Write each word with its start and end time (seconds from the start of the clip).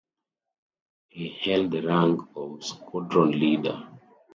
He 1.09 1.27
held 1.29 1.69
the 1.69 1.83
rank 1.85 2.21
of 2.35 2.63
Squadron 2.63 3.33
Leader. 3.39 3.87